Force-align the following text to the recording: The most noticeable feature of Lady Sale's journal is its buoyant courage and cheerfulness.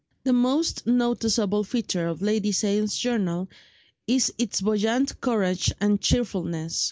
The 0.23 0.33
most 0.33 0.87
noticeable 0.87 1.63
feature 1.63 2.07
of 2.07 2.23
Lady 2.23 2.51
Sale's 2.51 2.97
journal 2.97 3.47
is 4.07 4.33
its 4.39 4.59
buoyant 4.59 5.21
courage 5.21 5.71
and 5.79 6.01
cheerfulness. 6.01 6.79